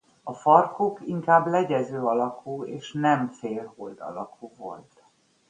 [0.23, 5.03] A farkuk inkább legyező alakú és nem félhold alakú volt.